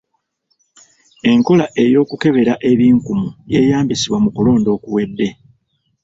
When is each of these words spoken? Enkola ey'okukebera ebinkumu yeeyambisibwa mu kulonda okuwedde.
Enkola 1.31 1.65
ey'okukebera 1.83 2.53
ebinkumu 2.71 3.27
yeeyambisibwa 3.53 4.17
mu 4.23 4.29
kulonda 4.35 4.69
okuwedde. 4.77 5.27